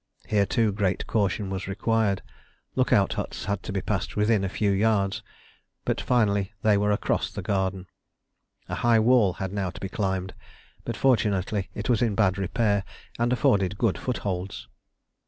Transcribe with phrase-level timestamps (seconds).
[0.27, 2.23] Here, too, great caution was required.
[2.75, 5.21] Look out huts had to be passed within a few yards,
[5.85, 7.85] but finally they were across the garden.
[8.67, 10.33] A high wall had now to be climbed,
[10.85, 12.83] but fortunately it was in bad repair
[13.19, 14.67] and afforded good footholds.